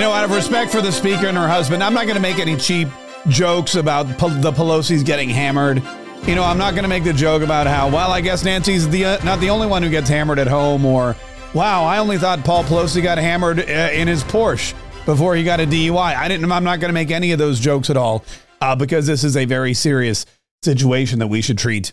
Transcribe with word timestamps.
You 0.00 0.06
know, 0.06 0.12
out 0.12 0.24
of 0.24 0.30
respect 0.30 0.72
for 0.72 0.80
the 0.80 0.90
speaker 0.90 1.26
and 1.26 1.36
her 1.36 1.46
husband, 1.46 1.84
I'm 1.84 1.92
not 1.92 2.06
going 2.06 2.16
to 2.16 2.22
make 2.22 2.38
any 2.38 2.56
cheap 2.56 2.88
jokes 3.28 3.74
about 3.74 4.04
the 4.06 4.50
Pelosi's 4.50 5.02
getting 5.02 5.28
hammered. 5.28 5.82
You 6.26 6.34
know, 6.34 6.42
I'm 6.42 6.56
not 6.56 6.70
going 6.70 6.84
to 6.84 6.88
make 6.88 7.04
the 7.04 7.12
joke 7.12 7.42
about 7.42 7.66
how, 7.66 7.90
well, 7.90 8.10
I 8.10 8.22
guess 8.22 8.42
Nancy's 8.42 8.88
the 8.88 9.04
uh, 9.04 9.24
not 9.24 9.40
the 9.40 9.50
only 9.50 9.66
one 9.66 9.82
who 9.82 9.90
gets 9.90 10.08
hammered 10.08 10.38
at 10.38 10.46
home, 10.46 10.86
or, 10.86 11.14
wow, 11.52 11.84
I 11.84 11.98
only 11.98 12.16
thought 12.16 12.42
Paul 12.46 12.64
Pelosi 12.64 13.02
got 13.02 13.18
hammered 13.18 13.58
uh, 13.58 13.90
in 13.92 14.08
his 14.08 14.24
Porsche 14.24 14.72
before 15.04 15.36
he 15.36 15.44
got 15.44 15.60
a 15.60 15.66
DUI. 15.66 16.16
I 16.16 16.28
didn't. 16.28 16.50
I'm 16.50 16.64
not 16.64 16.80
going 16.80 16.88
to 16.88 16.94
make 16.94 17.10
any 17.10 17.32
of 17.32 17.38
those 17.38 17.60
jokes 17.60 17.90
at 17.90 17.98
all 17.98 18.24
uh, 18.62 18.74
because 18.74 19.06
this 19.06 19.22
is 19.22 19.36
a 19.36 19.44
very 19.44 19.74
serious 19.74 20.24
situation 20.62 21.18
that 21.18 21.26
we 21.26 21.42
should 21.42 21.58
treat 21.58 21.92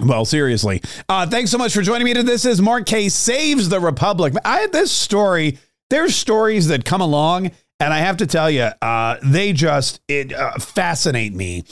well, 0.00 0.24
seriously. 0.24 0.82
Uh, 1.08 1.26
thanks 1.26 1.50
so 1.50 1.58
much 1.58 1.72
for 1.72 1.82
joining 1.82 2.04
me. 2.04 2.12
This 2.14 2.44
is 2.44 2.60
Mark 2.60 2.86
Kaye 2.86 3.08
Saves 3.08 3.68
the 3.68 3.80
Republic. 3.80 4.34
I 4.44 4.58
had 4.58 4.72
this 4.72 4.92
story 4.92 5.58
there's 5.90 6.14
stories 6.14 6.68
that 6.68 6.84
come 6.84 7.00
along, 7.00 7.50
and 7.80 7.92
I 7.92 7.98
have 7.98 8.18
to 8.18 8.26
tell 8.26 8.50
you, 8.50 8.70
uh, 8.82 9.16
they 9.22 9.52
just 9.52 10.00
it 10.08 10.32
uh, 10.32 10.58
fascinate 10.58 11.34
me. 11.34 11.64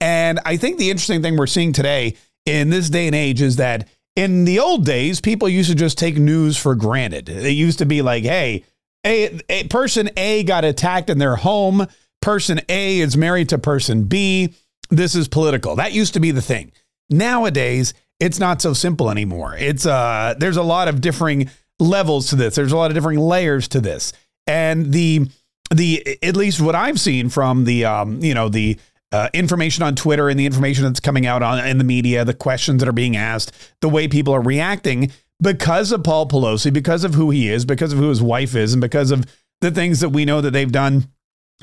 And 0.00 0.40
I 0.44 0.56
think 0.56 0.78
the 0.78 0.90
interesting 0.90 1.22
thing 1.22 1.36
we're 1.36 1.46
seeing 1.46 1.72
today 1.72 2.16
in 2.44 2.70
this 2.70 2.90
day 2.90 3.06
and 3.06 3.14
age 3.14 3.40
is 3.40 3.56
that 3.56 3.88
in 4.16 4.44
the 4.44 4.58
old 4.58 4.84
days, 4.84 5.20
people 5.20 5.48
used 5.48 5.70
to 5.70 5.76
just 5.76 5.96
take 5.96 6.16
news 6.16 6.56
for 6.56 6.74
granted. 6.74 7.28
It 7.28 7.52
used 7.52 7.78
to 7.78 7.86
be 7.86 8.02
like, 8.02 8.24
hey, 8.24 8.64
a, 9.06 9.40
a 9.48 9.68
person 9.68 10.10
A 10.16 10.42
got 10.44 10.64
attacked 10.64 11.08
in 11.08 11.18
their 11.18 11.36
home. 11.36 11.86
Person 12.20 12.60
A 12.68 12.98
is 13.00 13.16
married 13.16 13.48
to 13.50 13.58
person 13.58 14.04
B. 14.04 14.54
This 14.90 15.14
is 15.14 15.28
political. 15.28 15.76
That 15.76 15.92
used 15.92 16.14
to 16.14 16.20
be 16.20 16.30
the 16.30 16.42
thing. 16.42 16.72
Nowadays, 17.08 17.94
it's 18.20 18.38
not 18.38 18.60
so 18.60 18.72
simple 18.72 19.10
anymore. 19.10 19.56
It's 19.56 19.86
uh, 19.86 20.34
there's 20.38 20.56
a 20.56 20.62
lot 20.62 20.88
of 20.88 21.00
differing 21.00 21.50
levels 21.82 22.28
to 22.30 22.36
this. 22.36 22.54
There's 22.54 22.72
a 22.72 22.76
lot 22.76 22.90
of 22.90 22.94
different 22.94 23.20
layers 23.20 23.68
to 23.68 23.80
this, 23.80 24.12
and 24.46 24.92
the 24.92 25.28
the 25.74 26.18
at 26.22 26.36
least 26.36 26.60
what 26.60 26.74
I've 26.74 27.00
seen 27.00 27.28
from 27.28 27.64
the 27.64 27.84
um, 27.84 28.22
you 28.22 28.34
know 28.34 28.48
the 28.48 28.78
uh, 29.12 29.28
information 29.34 29.82
on 29.82 29.94
Twitter 29.94 30.28
and 30.28 30.38
the 30.38 30.46
information 30.46 30.84
that's 30.84 31.00
coming 31.00 31.26
out 31.26 31.42
on 31.42 31.64
in 31.66 31.78
the 31.78 31.84
media, 31.84 32.24
the 32.24 32.34
questions 32.34 32.80
that 32.80 32.88
are 32.88 32.92
being 32.92 33.16
asked, 33.16 33.52
the 33.80 33.88
way 33.88 34.08
people 34.08 34.34
are 34.34 34.40
reacting 34.40 35.12
because 35.40 35.92
of 35.92 36.02
Paul 36.04 36.28
Pelosi, 36.28 36.72
because 36.72 37.04
of 37.04 37.14
who 37.14 37.30
he 37.30 37.48
is, 37.48 37.64
because 37.64 37.92
of 37.92 37.98
who 37.98 38.08
his 38.08 38.22
wife 38.22 38.54
is, 38.54 38.72
and 38.72 38.80
because 38.80 39.10
of 39.10 39.26
the 39.60 39.70
things 39.70 40.00
that 40.00 40.10
we 40.10 40.24
know 40.24 40.40
that 40.40 40.52
they've 40.52 40.72
done 40.72 41.08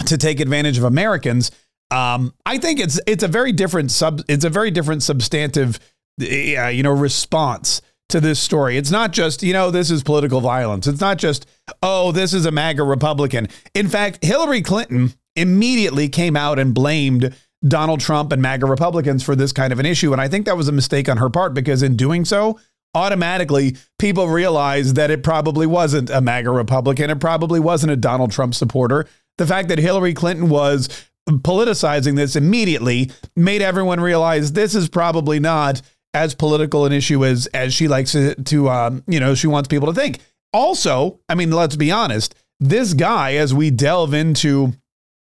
to 0.06 0.18
take 0.18 0.40
advantage 0.40 0.78
of 0.78 0.84
Americans. 0.84 1.52
Um, 1.92 2.34
I 2.46 2.60
think 2.60 2.80
it's 2.80 3.00
it's 3.08 3.24
a 3.24 3.28
very 3.28 3.52
different 3.52 3.92
sub 3.92 4.22
it's 4.28 4.46
a 4.46 4.50
very 4.50 4.70
different 4.70 5.02
substantive 5.02 5.80
uh, 6.22 6.68
you 6.68 6.84
know 6.84 6.92
response 6.92 7.82
to 8.10 8.20
this 8.20 8.40
story. 8.40 8.78
It's 8.78 8.92
not 8.92 9.12
just, 9.12 9.44
you 9.44 9.54
know, 9.54 9.72
this 9.72 9.90
is 9.92 10.04
political 10.04 10.42
violence. 10.42 10.88
It's 10.88 11.02
not 11.02 11.18
just, 11.18 11.46
oh, 11.82 12.12
this 12.12 12.34
is 12.34 12.46
a 12.46 12.52
MAGA 12.52 12.84
Republican. 12.84 13.48
In 13.74 13.88
fact, 13.88 14.24
Hillary 14.24 14.62
Clinton 14.62 15.14
immediately 15.36 16.10
came 16.10 16.36
out 16.36 16.60
and 16.60 16.74
blamed 16.74 17.36
Donald 17.68 18.00
Trump 18.00 18.32
and 18.32 18.42
MAGA 18.42 18.66
Republicans 18.66 19.24
for 19.24 19.36
this 19.36 19.52
kind 19.52 19.72
of 19.72 19.80
an 19.80 19.86
issue. 19.86 20.12
And 20.12 20.22
I 20.22 20.28
think 20.28 20.46
that 20.46 20.58
was 20.58 20.68
a 20.68 20.74
mistake 20.74 21.08
on 21.08 21.18
her 21.18 21.30
part 21.30 21.54
because 21.54 21.84
in 21.84 21.96
doing 21.96 22.26
so, 22.26 22.60
automatically 22.96 23.78
people 24.00 24.28
realized 24.28 24.96
that 24.96 25.12
it 25.12 25.24
probably 25.24 25.68
wasn't 25.68 26.10
a 26.10 26.22
MAGA 26.22 26.50
Republican. 26.50 27.10
It 27.10 27.20
probably 27.20 27.60
wasn't 27.60 27.92
a 27.92 27.98
Donald 27.98 28.32
Trump 28.32 28.56
supporter. 28.56 29.08
The 29.38 29.46
fact 29.46 29.70
that 29.70 29.78
Hillary 29.78 30.14
Clinton 30.14 30.50
was 30.50 30.90
politicizing 31.30 32.16
this 32.16 32.36
immediately 32.36 33.12
made 33.36 33.62
everyone 33.62 34.00
realize 34.00 34.54
this 34.54 34.74
is 34.74 34.90
probably 34.90 35.40
not 35.40 35.82
as 36.14 36.34
political 36.34 36.86
an 36.86 36.94
issue 36.94 37.26
as 37.26 37.48
as 37.48 37.74
she 37.74 37.88
likes 37.88 38.16
it 38.16 38.46
to 38.48 38.70
um, 38.70 39.04
you 39.08 39.20
know 39.20 39.36
she 39.36 39.48
wants 39.48 39.68
people 39.68 39.88
to 39.88 39.94
think. 39.94 40.20
Also, 40.54 41.20
I 41.30 41.36
mean, 41.36 41.52
let's 41.52 41.76
be 41.76 41.92
honest. 41.92 42.36
This 42.60 42.94
guy, 42.94 43.36
as 43.36 43.54
we 43.54 43.70
delve 43.70 44.14
into, 44.14 44.74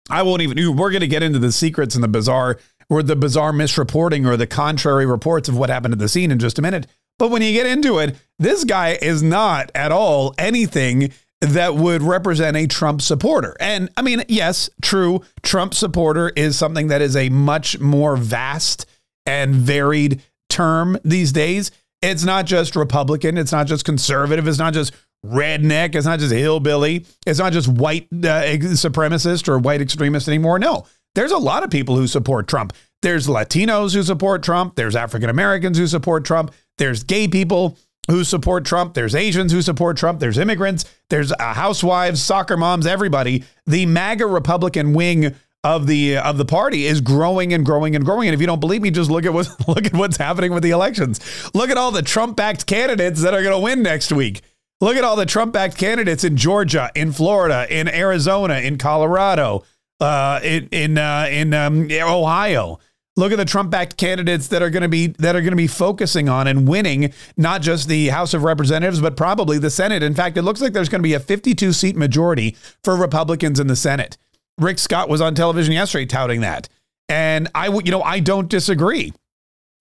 I 0.10 0.24
won't 0.24 0.42
even. 0.42 0.76
We're 0.76 0.92
going 0.92 1.02
to 1.02 1.08
get 1.08 1.24
into 1.24 1.40
the 1.40 1.52
secrets 1.52 1.96
and 1.96 2.04
the 2.04 2.08
bizarre 2.08 2.58
or 2.90 3.04
the 3.04 3.16
bizarre 3.16 3.52
misreporting 3.52 4.26
or 4.26 4.36
the 4.36 4.48
contrary 4.48 5.06
reports 5.06 5.48
of 5.48 5.58
what 5.58 5.70
happened 5.70 5.94
at 5.94 6.00
the 6.00 6.10
scene 6.10 6.32
in 6.32 6.40
just 6.40 6.58
a 6.58 6.62
minute. 6.62 6.88
But 7.20 7.30
when 7.30 7.42
you 7.42 7.52
get 7.52 7.68
into 7.68 8.00
it, 8.00 8.16
this 8.40 8.64
guy 8.64 8.98
is 9.02 9.22
not 9.22 9.72
at 9.76 9.92
all 9.92 10.34
anything 10.38 11.12
that 11.42 11.76
would 11.76 12.02
represent 12.02 12.58
a 12.58 12.68
Trump 12.68 13.02
supporter. 13.02 13.56
And 13.60 13.90
I 13.96 14.02
mean, 14.02 14.24
yes, 14.28 14.70
true, 14.82 15.22
Trump 15.44 15.74
supporter 15.74 16.30
is 16.36 16.58
something 16.58 16.88
that 16.88 17.02
is 17.02 17.16
a 17.16 17.30
much 17.30 17.80
more 17.80 18.18
vast 18.18 18.86
and 19.26 19.54
varied 19.54 20.22
term 20.50 20.98
these 21.04 21.32
days. 21.32 21.72
It's 22.02 22.24
not 22.24 22.46
just 22.46 22.76
Republican, 22.76 23.38
it's 23.38 23.52
not 23.52 23.68
just 23.68 23.86
conservative, 23.86 24.48
it's 24.48 24.58
not 24.58 24.74
just 24.74 24.94
redneck, 25.26 25.96
it's 25.96 26.06
not 26.06 26.20
just 26.20 26.34
hillbilly, 26.34 27.06
it's 27.26 27.40
not 27.40 27.52
just 27.52 27.68
white 27.68 28.08
uh, 28.12 28.44
supremacist 28.74 29.50
or 29.50 29.60
white 29.60 29.82
extremist 29.82 30.28
anymore. 30.28 30.60
No, 30.60 30.86
there's 31.16 31.32
a 31.32 31.38
lot 31.38 31.64
of 31.64 31.70
people 31.70 31.98
who 31.98 32.08
support 32.08 32.48
Trump. 32.48 32.74
There's 33.02 33.28
Latinos 33.28 33.94
who 33.94 34.04
support 34.04 34.44
Trump, 34.44 34.76
there's 34.76 34.96
African 34.96 35.30
Americans 35.30 35.78
who 35.78 35.88
support 35.88 36.26
Trump, 36.26 36.54
there's 36.78 37.04
gay 37.04 37.28
people 37.28 37.78
who 38.10 38.24
support 38.24 38.66
Trump, 38.66 38.94
there's 38.94 39.14
Asians 39.14 39.52
who 39.52 39.62
support 39.62 39.98
Trump, 39.98 40.20
there's 40.20 40.38
immigrants, 40.38 40.86
there's 41.10 41.32
uh, 41.32 41.54
housewives, 41.54 42.22
soccer 42.22 42.58
moms, 42.58 42.88
everybody. 42.88 43.44
The 43.68 43.86
MAGA 43.86 44.26
Republican 44.26 44.94
wing 44.94 45.36
of 45.64 45.88
the 45.88 46.18
of 46.18 46.38
the 46.38 46.46
party 46.46 46.86
is 46.86 47.02
growing 47.02 47.54
and 47.54 47.66
growing 47.66 47.96
and 47.96 48.06
growing. 48.06 48.28
And 48.28 48.34
if 48.34 48.40
you 48.40 48.48
don't 48.48 48.60
believe 48.60 48.82
me, 48.82 48.92
just 48.92 49.10
look 49.10 49.26
at 49.26 49.34
what 49.34 49.50
look 49.68 49.86
at 49.86 49.94
what's 49.94 50.18
happening 50.18 50.54
with 50.54 50.64
the 50.64 50.72
elections. 50.72 51.20
Look 51.54 51.70
at 51.70 51.78
all 51.78 51.92
the 51.92 52.02
Trump-backed 52.02 52.66
candidates 52.66 53.22
that 53.22 53.34
are 53.34 53.44
going 53.44 53.56
to 53.56 53.60
win 53.60 53.84
next 53.84 54.12
week. 54.12 54.42
Look 54.82 54.96
at 54.96 55.04
all 55.04 55.18
the 55.18 55.26
Trump-backed 55.26 55.78
candidates 55.78 56.24
in 56.24 56.38
Georgia, 56.38 56.90
in 56.96 57.12
Florida, 57.12 57.68
in 57.70 57.90
Arizona, 57.90 58.60
in 58.60 58.78
Colorado, 58.78 59.66
uh, 60.00 60.40
in 60.44 60.70
in 60.72 60.98
uh, 60.98 61.28
in 61.30 61.54
um, 61.54 61.90
Ohio. 61.92 62.80
Look 63.18 63.34
at 63.34 63.38
the 63.38 63.44
Trump-backed 63.44 63.98
candidates 63.98 64.48
that 64.48 64.62
are 64.62 64.70
going 64.70 64.84
to 64.84 64.88
be 64.88 65.08
that 65.08 65.36
are 65.36 65.42
going 65.42 65.52
to 65.52 65.58
be 65.58 65.68
focusing 65.68 66.30
on 66.30 66.48
and 66.48 66.70
winning 66.70 67.12
not 67.36 67.62
just 67.62 67.90
the 67.90 68.08
House 68.08 68.34
of 68.34 68.44
Representatives, 68.44 69.02
but 69.02 69.18
probably 69.18 69.58
the 69.58 69.70
Senate. 69.70 70.04
In 70.04 70.14
fact, 70.14 70.38
it 70.38 70.44
looks 70.44 70.62
like 70.62 70.72
there's 70.72 70.88
going 70.88 71.02
to 71.02 71.08
be 71.08 71.16
a 71.16 71.20
52 71.20 71.74
seat 71.74 71.98
majority 71.98 72.56
for 72.82 72.96
Republicans 72.96 73.60
in 73.60 73.68
the 73.68 73.76
Senate. 73.76 74.18
Rick 74.60 74.80
Scott 74.80 75.10
was 75.10 75.22
on 75.22 75.36
television 75.36 75.74
yesterday 75.74 76.06
touting 76.06 76.42
that. 76.42 76.70
And 77.08 77.50
I, 77.56 77.68
you 77.68 77.92
know, 77.92 78.04
I 78.04 78.20
don't 78.20 78.50
disagree. 78.50 79.14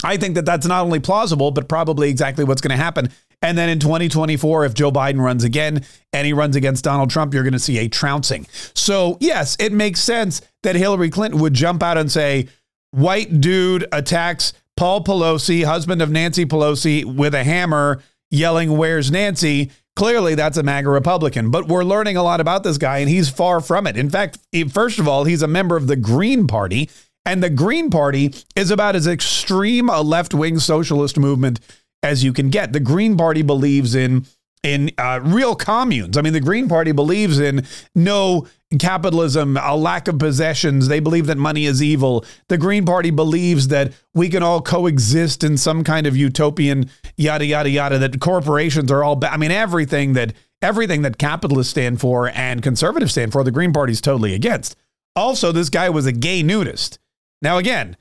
I 0.03 0.17
think 0.17 0.37
that 0.37 0.45
that's 0.45 0.67
not 0.67 0.85
only 0.85 1.01
plausible, 1.01 1.51
but 1.51 1.69
probably 1.69 2.09
exactly 2.09 2.45
what's 2.45 2.61
going 2.61 2.77
to 2.77 2.83
happen. 2.83 3.11
And 3.43 3.57
then 3.57 3.69
in 3.69 3.79
2024, 3.79 4.65
if 4.65 4.75
Joe 4.75 4.91
Biden 4.91 5.21
runs 5.21 5.45
again 5.45 5.85
and 6.13 6.27
he 6.27 6.33
runs 6.33 6.57
against 6.57 6.85
Donald 6.85 7.11
Trump, 7.11 7.35
you're 7.35 7.43
going 7.43 7.53
to 7.53 7.59
see 7.59 7.79
a 7.79 7.89
trouncing. 7.89 8.47
So, 8.75 9.17
yes, 9.21 9.57
it 9.61 9.73
makes 9.73 10.01
sense 10.01 10.41
that 10.63 10.77
Hillary 10.77 11.11
Clinton 11.11 11.41
would 11.41 11.55
jump 11.55 11.83
out 11.83 11.99
and 11.99 12.11
say, 12.11 12.49
white 12.91 13.41
dude 13.41 13.87
attacks 13.93 14.53
Paul 14.77 15.05
Pelosi, 15.05 15.65
husband 15.65 16.03
of 16.03 16.11
Nancy 16.11 16.47
Pelosi, 16.47 17.05
with 17.05 17.35
a 17.35 17.45
hammer, 17.45 18.01
yelling, 18.31 18.77
Where's 18.77 19.11
Nancy? 19.11 19.71
Clearly, 19.99 20.37
that's 20.37 20.57
a 20.57 20.63
MAGA 20.63 20.89
Republican, 20.89 21.51
but 21.51 21.67
we're 21.67 21.83
learning 21.83 22.17
a 22.17 22.23
lot 22.23 22.41
about 22.41 22.63
this 22.63 22.79
guy, 22.79 22.99
and 22.99 23.09
he's 23.09 23.29
far 23.29 23.61
from 23.61 23.85
it. 23.85 23.97
In 23.97 24.09
fact, 24.09 24.39
first 24.71 25.01
of 25.01 25.09
all, 25.09 25.25
he's 25.25 25.43
a 25.43 25.49
member 25.49 25.77
of 25.77 25.89
the 25.89 25.97
Green 25.97 26.47
Party, 26.47 26.89
and 27.27 27.43
the 27.43 27.51
Green 27.51 27.91
Party 27.91 28.33
is 28.55 28.71
about 28.71 28.95
as 28.95 29.09
extreme 29.09 29.91
a 29.91 30.01
left 30.01 30.33
wing 30.33 30.61
socialist 30.61 31.19
movement 31.19 31.59
as 32.01 32.23
you 32.23 32.33
can 32.33 32.49
get. 32.49 32.73
The 32.73 32.79
Green 32.79 33.17
Party 33.17 33.43
believes 33.43 33.97
in 33.97 34.25
in 34.63 34.91
uh, 34.99 35.21
real 35.23 35.55
communes. 35.55 36.17
I 36.17 36.23
mean, 36.23 36.33
the 36.33 36.41
Green 36.41 36.69
Party 36.69 36.93
believes 36.93 37.39
in 37.39 37.65
no 37.95 38.47
capitalism, 38.79 39.57
a 39.57 39.75
lack 39.75 40.09
of 40.09 40.19
possessions. 40.19 40.89
They 40.89 41.01
believe 41.01 41.27
that 41.27 41.39
money 41.39 41.65
is 41.65 41.83
evil. 41.83 42.25
The 42.49 42.59
Green 42.59 42.85
Party 42.85 43.11
believes 43.11 43.69
that 43.69 43.93
we 44.15 44.29
can 44.29 44.43
all 44.43 44.61
coexist 44.61 45.43
in 45.43 45.57
some 45.57 45.85
kind 45.85 46.07
of 46.07 46.17
utopian 46.17 46.91
yada 47.17 47.47
yada 47.47 47.71
yada. 47.71 47.99
That 47.99 48.21
corporations 48.21 48.91
are 48.91 49.03
all. 49.03 49.17
Ba- 49.17 49.33
I 49.33 49.37
mean, 49.37 49.51
everything 49.51 50.13
that 50.15 50.35
everything 50.61 51.03
that 51.03 51.19
capitalists 51.19 51.71
stand 51.71 52.01
for 52.01 52.29
and 52.29 52.63
conservatives 52.63 53.13
stand 53.13 53.33
for, 53.33 53.45
the 53.45 53.51
Green 53.51 53.73
Party 53.73 53.93
is 53.93 54.01
totally 54.01 54.35
against. 54.35 54.77
Also, 55.17 55.51
this 55.51 55.71
guy 55.71 55.89
was 55.89 56.07
a 56.07 56.13
gay 56.13 56.43
nudist. 56.43 56.99
Now, 57.41 57.59
again, 57.59 57.97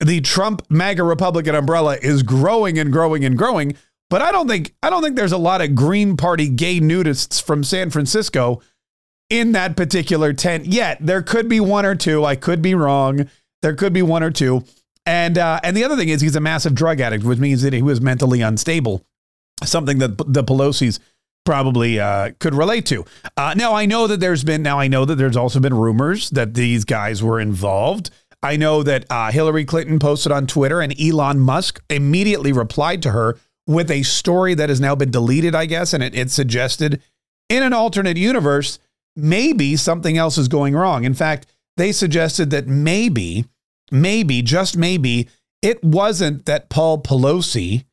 the 0.00 0.20
Trump 0.20 0.62
MAGA 0.70 1.02
Republican 1.02 1.54
umbrella 1.54 1.96
is 2.00 2.22
growing 2.22 2.78
and 2.78 2.92
growing 2.92 3.24
and 3.24 3.36
growing. 3.36 3.76
But 4.10 4.22
I 4.22 4.32
don't 4.32 4.48
think 4.48 4.74
I 4.82 4.90
don't 4.90 5.02
think 5.02 5.16
there's 5.16 5.32
a 5.32 5.38
lot 5.38 5.62
of 5.62 5.74
Green 5.74 6.16
Party 6.16 6.48
gay 6.48 6.80
nudists 6.80 7.40
from 7.40 7.64
San 7.64 7.90
Francisco 7.90 8.60
in 9.30 9.52
that 9.52 9.76
particular 9.76 10.32
tent 10.32 10.66
yet. 10.66 10.98
There 11.00 11.22
could 11.22 11.48
be 11.48 11.60
one 11.60 11.86
or 11.86 11.94
two. 11.94 12.24
I 12.24 12.34
could 12.34 12.60
be 12.60 12.74
wrong. 12.74 13.30
There 13.62 13.74
could 13.74 13.92
be 13.92 14.02
one 14.02 14.24
or 14.24 14.30
two. 14.30 14.64
And 15.06 15.38
uh, 15.38 15.60
and 15.62 15.76
the 15.76 15.84
other 15.84 15.96
thing 15.96 16.08
is 16.08 16.20
he's 16.20 16.36
a 16.36 16.40
massive 16.40 16.74
drug 16.74 17.00
addict, 17.00 17.24
which 17.24 17.38
means 17.38 17.62
that 17.62 17.72
he 17.72 17.82
was 17.82 18.00
mentally 18.00 18.42
unstable. 18.42 19.04
Something 19.64 19.98
that 19.98 20.18
the 20.18 20.42
Pelosi's 20.42 20.98
probably 21.44 22.00
uh, 22.00 22.32
could 22.38 22.54
relate 22.54 22.86
to. 22.86 23.04
Uh, 23.36 23.54
now 23.56 23.74
I 23.74 23.86
know 23.86 24.06
that 24.06 24.20
there's 24.20 24.44
been 24.44 24.62
now 24.62 24.78
I 24.78 24.88
know 24.88 25.04
that 25.04 25.14
there's 25.16 25.36
also 25.36 25.60
been 25.60 25.74
rumors 25.74 26.30
that 26.30 26.54
these 26.54 26.84
guys 26.84 27.22
were 27.22 27.40
involved. 27.40 28.10
I 28.42 28.56
know 28.56 28.82
that 28.82 29.04
uh, 29.10 29.30
Hillary 29.30 29.64
Clinton 29.64 29.98
posted 29.98 30.32
on 30.32 30.46
Twitter, 30.46 30.80
and 30.80 30.98
Elon 30.98 31.38
Musk 31.38 31.82
immediately 31.90 32.52
replied 32.52 33.02
to 33.02 33.10
her 33.10 33.38
with 33.70 33.88
a 33.88 34.02
story 34.02 34.52
that 34.54 34.68
has 34.68 34.80
now 34.80 34.96
been 34.96 35.12
deleted, 35.12 35.54
I 35.54 35.66
guess, 35.66 35.92
and 35.92 36.02
it, 36.02 36.12
it 36.12 36.28
suggested 36.32 37.00
in 37.48 37.62
an 37.62 37.72
alternate 37.72 38.16
universe, 38.16 38.80
maybe 39.14 39.76
something 39.76 40.18
else 40.18 40.36
is 40.36 40.48
going 40.48 40.74
wrong. 40.74 41.04
In 41.04 41.14
fact, 41.14 41.46
they 41.76 41.92
suggested 41.92 42.50
that 42.50 42.66
maybe, 42.66 43.44
maybe, 43.92 44.42
just 44.42 44.76
maybe, 44.76 45.28
it 45.62 45.84
wasn't 45.84 46.46
that 46.46 46.68
Paul 46.68 47.00
Pelosi 47.00 47.84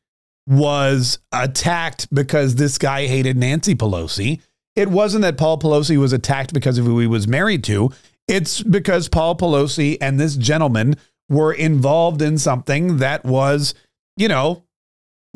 was 0.48 1.20
attacked 1.30 2.12
because 2.12 2.56
this 2.56 2.76
guy 2.76 3.06
hated 3.06 3.36
Nancy 3.36 3.76
Pelosi. 3.76 4.40
It 4.74 4.88
wasn't 4.88 5.22
that 5.22 5.38
Paul 5.38 5.58
Pelosi 5.58 5.96
was 5.96 6.12
attacked 6.12 6.52
because 6.52 6.76
of 6.76 6.86
who 6.86 6.98
he 6.98 7.06
was 7.06 7.28
married 7.28 7.62
to. 7.64 7.90
It's 8.26 8.64
because 8.64 9.08
Paul 9.08 9.36
Pelosi 9.36 9.96
and 10.00 10.18
this 10.18 10.34
gentleman 10.34 10.96
were 11.28 11.52
involved 11.52 12.20
in 12.20 12.36
something 12.36 12.96
that 12.96 13.24
was, 13.24 13.74
you 14.16 14.26
know, 14.26 14.64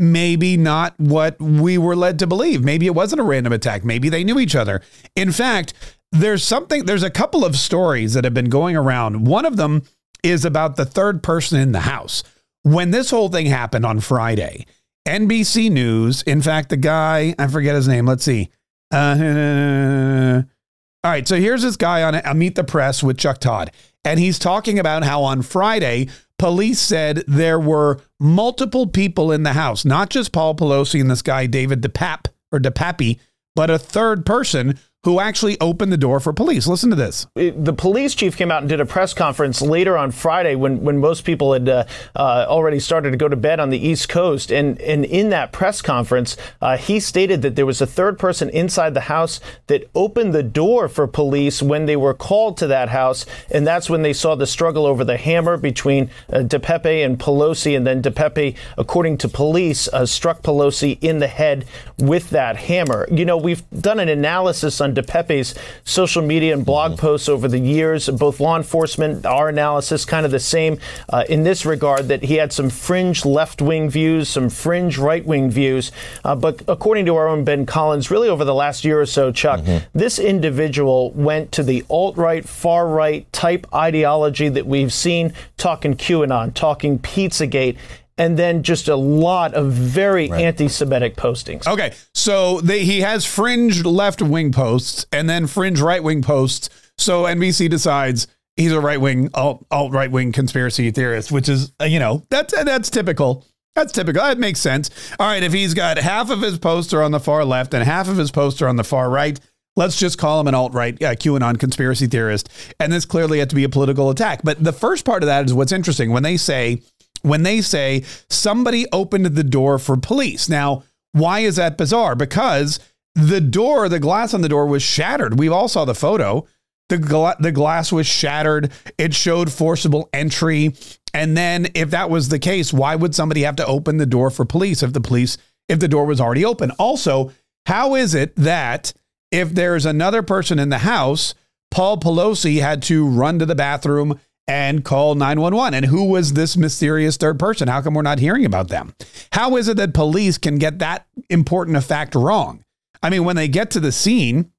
maybe 0.02 0.56
not 0.56 0.98
what 0.98 1.40
we 1.40 1.78
were 1.78 1.94
led 1.94 2.18
to 2.18 2.26
believe. 2.26 2.64
Maybe 2.64 2.86
it 2.86 2.94
wasn't 2.94 3.20
a 3.20 3.24
random 3.24 3.52
attack. 3.52 3.84
Maybe 3.84 4.08
they 4.08 4.24
knew 4.24 4.40
each 4.40 4.56
other. 4.56 4.82
In 5.14 5.30
fact, 5.30 5.74
there's 6.10 6.44
something, 6.44 6.84
there's 6.84 7.04
a 7.04 7.10
couple 7.10 7.44
of 7.44 7.56
stories 7.56 8.14
that 8.14 8.24
have 8.24 8.34
been 8.34 8.50
going 8.50 8.76
around. 8.76 9.26
One 9.26 9.46
of 9.46 9.56
them 9.56 9.84
is 10.24 10.44
about 10.44 10.76
the 10.76 10.84
third 10.84 11.22
person 11.22 11.60
in 11.60 11.72
the 11.72 11.80
house. 11.80 12.24
When 12.64 12.90
this 12.90 13.10
whole 13.10 13.28
thing 13.28 13.46
happened 13.46 13.86
on 13.86 14.00
Friday, 14.00 14.66
NBC 15.06 15.70
News, 15.70 16.22
in 16.22 16.42
fact, 16.42 16.68
the 16.68 16.76
guy, 16.76 17.34
I 17.38 17.46
forget 17.46 17.74
his 17.74 17.88
name, 17.88 18.06
let's 18.06 18.24
see. 18.24 18.50
Uh, 18.92 20.42
all 21.04 21.10
right, 21.10 21.26
so 21.26 21.36
here's 21.36 21.62
this 21.62 21.76
guy 21.76 22.02
on 22.02 22.16
a 22.16 22.34
Meet 22.34 22.56
the 22.56 22.64
Press 22.64 23.02
with 23.02 23.18
Chuck 23.18 23.38
Todd, 23.38 23.70
and 24.04 24.18
he's 24.20 24.38
talking 24.38 24.78
about 24.78 25.04
how 25.04 25.22
on 25.22 25.42
Friday, 25.42 26.08
police 26.42 26.80
said 26.80 27.22
there 27.28 27.60
were 27.60 28.00
multiple 28.18 28.88
people 28.88 29.30
in 29.30 29.44
the 29.44 29.52
house, 29.52 29.84
not 29.84 30.10
just 30.10 30.32
Paul 30.32 30.56
Pelosi 30.56 31.00
and 31.00 31.08
this 31.08 31.22
guy, 31.22 31.46
David 31.46 31.82
DePap 31.82 32.26
or 32.50 32.58
DePappy, 32.58 33.20
but 33.54 33.70
a 33.70 33.78
third 33.78 34.26
person 34.26 34.76
who 35.04 35.18
actually 35.18 35.60
opened 35.60 35.92
the 35.92 35.96
door 35.96 36.20
for 36.20 36.32
police. 36.32 36.68
Listen 36.68 36.88
to 36.90 36.96
this. 36.96 37.26
The 37.34 37.72
police 37.72 38.14
chief 38.14 38.36
came 38.36 38.52
out 38.52 38.62
and 38.62 38.68
did 38.68 38.80
a 38.80 38.86
press 38.86 39.12
conference 39.12 39.60
later 39.60 39.98
on 39.98 40.12
Friday 40.12 40.54
when, 40.54 40.80
when 40.82 40.98
most 40.98 41.24
people 41.24 41.52
had 41.52 41.68
uh, 41.68 41.84
uh, 42.14 42.46
already 42.48 42.78
started 42.78 43.10
to 43.10 43.16
go 43.16 43.28
to 43.28 43.34
bed 43.34 43.58
on 43.58 43.70
the 43.70 43.78
East 43.78 44.08
Coast. 44.08 44.52
And, 44.52 44.80
and 44.80 45.04
in 45.04 45.30
that 45.30 45.50
press 45.50 45.82
conference, 45.82 46.36
uh, 46.60 46.76
he 46.76 47.00
stated 47.00 47.42
that 47.42 47.56
there 47.56 47.66
was 47.66 47.80
a 47.80 47.86
third 47.86 48.16
person 48.16 48.48
inside 48.50 48.94
the 48.94 49.00
house 49.00 49.40
that 49.66 49.90
opened 49.96 50.34
the 50.34 50.42
door 50.44 50.88
for 50.88 51.08
police 51.08 51.60
when 51.60 51.86
they 51.86 51.96
were 51.96 52.14
called 52.14 52.56
to 52.58 52.68
that 52.68 52.88
house. 52.88 53.26
And 53.50 53.66
that's 53.66 53.90
when 53.90 54.02
they 54.02 54.12
saw 54.12 54.36
the 54.36 54.46
struggle 54.46 54.86
over 54.86 55.04
the 55.04 55.16
hammer 55.16 55.56
between 55.56 56.10
uh, 56.32 56.38
DePepe 56.38 57.04
and 57.04 57.18
Pelosi. 57.18 57.76
And 57.76 57.84
then 57.84 58.02
DePepe, 58.02 58.56
according 58.78 59.18
to 59.18 59.28
police, 59.28 59.88
uh, 59.88 60.06
struck 60.06 60.42
Pelosi 60.42 60.98
in 61.00 61.18
the 61.18 61.26
head 61.26 61.64
with 61.98 62.30
that 62.30 62.56
hammer. 62.56 63.08
You 63.10 63.24
know, 63.24 63.36
we've 63.36 63.68
done 63.70 63.98
an 63.98 64.08
analysis 64.08 64.80
on 64.80 64.91
DePepe's 64.92 65.54
social 65.84 66.22
media 66.22 66.52
and 66.52 66.64
blog 66.64 66.92
mm-hmm. 66.92 67.00
posts 67.00 67.28
over 67.28 67.48
the 67.48 67.58
years. 67.58 68.08
Both 68.08 68.40
law 68.40 68.56
enforcement, 68.56 69.26
our 69.26 69.48
analysis, 69.48 70.04
kind 70.04 70.24
of 70.24 70.32
the 70.32 70.40
same 70.40 70.78
uh, 71.08 71.24
in 71.28 71.42
this 71.42 71.64
regard 71.64 72.08
that 72.08 72.22
he 72.24 72.34
had 72.36 72.52
some 72.52 72.70
fringe 72.70 73.24
left 73.24 73.62
wing 73.62 73.90
views, 73.90 74.28
some 74.28 74.48
fringe 74.48 74.98
right 74.98 75.24
wing 75.24 75.50
views. 75.50 75.92
Uh, 76.24 76.34
but 76.34 76.62
according 76.68 77.06
to 77.06 77.16
our 77.16 77.28
own 77.28 77.44
Ben 77.44 77.66
Collins, 77.66 78.10
really 78.10 78.28
over 78.28 78.44
the 78.44 78.54
last 78.54 78.84
year 78.84 79.00
or 79.00 79.06
so, 79.06 79.32
Chuck, 79.32 79.60
mm-hmm. 79.60 79.86
this 79.98 80.18
individual 80.18 81.10
went 81.12 81.52
to 81.52 81.62
the 81.62 81.84
alt 81.88 82.16
right, 82.16 82.48
far 82.48 82.86
right 82.88 83.30
type 83.32 83.66
ideology 83.74 84.48
that 84.48 84.66
we've 84.66 84.92
seen 84.92 85.32
talking 85.56 85.94
QAnon, 85.94 86.54
talking 86.54 86.98
Pizzagate 86.98 87.76
and 88.18 88.38
then 88.38 88.62
just 88.62 88.88
a 88.88 88.96
lot 88.96 89.54
of 89.54 89.72
very 89.72 90.28
right. 90.28 90.42
anti-Semitic 90.42 91.16
postings. 91.16 91.66
Okay, 91.66 91.92
so 92.14 92.60
they, 92.60 92.84
he 92.84 93.00
has 93.00 93.24
fringe 93.24 93.84
left-wing 93.84 94.52
posts 94.52 95.06
and 95.12 95.28
then 95.28 95.46
fringe 95.46 95.80
right-wing 95.80 96.22
posts. 96.22 96.68
So 96.98 97.24
NBC 97.24 97.70
decides 97.70 98.26
he's 98.56 98.72
a 98.72 98.80
right-wing 98.80 99.30
alt, 99.34 99.64
alt 99.70 99.92
right-wing 99.92 100.32
conspiracy 100.32 100.90
theorist, 100.90 101.32
which 101.32 101.48
is 101.48 101.72
uh, 101.80 101.84
you 101.84 101.98
know 101.98 102.22
that's 102.30 102.54
that's 102.64 102.90
typical. 102.90 103.46
That's 103.74 103.92
typical. 103.92 104.22
That 104.22 104.38
makes 104.38 104.60
sense. 104.60 104.90
All 105.18 105.26
right, 105.26 105.42
if 105.42 105.52
he's 105.52 105.72
got 105.72 105.96
half 105.96 106.28
of 106.28 106.42
his 106.42 106.58
posts 106.58 106.92
are 106.92 107.02
on 107.02 107.10
the 107.10 107.20
far 107.20 107.44
left 107.44 107.72
and 107.72 107.82
half 107.82 108.08
of 108.08 108.18
his 108.18 108.30
posts 108.30 108.60
are 108.60 108.68
on 108.68 108.76
the 108.76 108.84
far 108.84 109.08
right, 109.08 109.40
let's 109.76 109.98
just 109.98 110.18
call 110.18 110.40
him 110.40 110.48
an 110.48 110.54
alt 110.54 110.74
right 110.74 111.02
uh, 111.02 111.14
QAnon 111.14 111.58
conspiracy 111.58 112.06
theorist. 112.06 112.48
And 112.78 112.92
this 112.92 113.04
clearly 113.04 113.38
had 113.38 113.48
to 113.50 113.56
be 113.56 113.64
a 113.64 113.68
political 113.68 114.10
attack. 114.10 114.42
But 114.44 114.62
the 114.62 114.72
first 114.72 115.04
part 115.04 115.22
of 115.22 115.28
that 115.28 115.46
is 115.46 115.54
what's 115.54 115.72
interesting 115.72 116.10
when 116.10 116.22
they 116.22 116.36
say 116.36 116.82
when 117.22 117.42
they 117.42 117.60
say 117.60 118.04
somebody 118.28 118.86
opened 118.92 119.26
the 119.26 119.44
door 119.44 119.78
for 119.78 119.96
police. 119.96 120.48
Now, 120.48 120.84
why 121.12 121.40
is 121.40 121.56
that 121.56 121.78
bizarre? 121.78 122.14
Because 122.14 122.80
the 123.14 123.40
door, 123.40 123.88
the 123.88 124.00
glass 124.00 124.34
on 124.34 124.42
the 124.42 124.48
door 124.48 124.66
was 124.66 124.82
shattered. 124.82 125.38
We 125.38 125.48
all 125.48 125.68
saw 125.68 125.84
the 125.84 125.94
photo. 125.94 126.46
The, 126.88 126.98
gla- 126.98 127.36
the 127.38 127.52
glass 127.52 127.92
was 127.92 128.06
shattered. 128.06 128.70
It 128.98 129.14
showed 129.14 129.52
forcible 129.52 130.08
entry. 130.12 130.74
And 131.14 131.36
then, 131.36 131.68
if 131.74 131.90
that 131.90 132.10
was 132.10 132.28
the 132.28 132.38
case, 132.38 132.72
why 132.72 132.96
would 132.96 133.14
somebody 133.14 133.42
have 133.42 133.56
to 133.56 133.66
open 133.66 133.98
the 133.98 134.06
door 134.06 134.30
for 134.30 134.44
police 134.44 134.82
if 134.82 134.92
the 134.92 135.00
police, 135.00 135.36
if 135.68 135.78
the 135.78 135.88
door 135.88 136.06
was 136.06 136.20
already 136.20 136.44
open? 136.44 136.70
Also, 136.72 137.32
how 137.66 137.94
is 137.94 138.14
it 138.14 138.34
that 138.36 138.92
if 139.30 139.50
there's 139.50 139.86
another 139.86 140.22
person 140.22 140.58
in 140.58 140.70
the 140.70 140.78
house, 140.78 141.34
Paul 141.70 141.98
Pelosi 141.98 142.60
had 142.60 142.82
to 142.84 143.06
run 143.06 143.38
to 143.38 143.46
the 143.46 143.54
bathroom 143.54 144.18
and 144.46 144.84
call 144.84 145.14
911. 145.14 145.74
And 145.74 145.86
who 145.86 146.04
was 146.04 146.32
this 146.32 146.56
mysterious 146.56 147.16
third 147.16 147.38
person? 147.38 147.68
How 147.68 147.80
come 147.80 147.94
we're 147.94 148.02
not 148.02 148.18
hearing 148.18 148.44
about 148.44 148.68
them? 148.68 148.94
How 149.32 149.56
is 149.56 149.68
it 149.68 149.76
that 149.76 149.94
police 149.94 150.38
can 150.38 150.58
get 150.58 150.78
that 150.80 151.06
important 151.30 151.76
a 151.76 151.80
fact 151.80 152.14
wrong? 152.14 152.64
I 153.02 153.10
mean, 153.10 153.24
when 153.24 153.36
they 153.36 153.48
get 153.48 153.70
to 153.72 153.80
the 153.80 153.92
scene 153.92 154.50